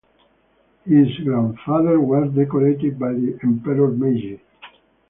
His 0.83 1.15
grandfather 1.23 1.99
was 1.99 2.33
decorated 2.33 2.97
by 2.97 3.13
the 3.13 3.37
Emperor 3.43 3.87
Meiji. 3.89 4.41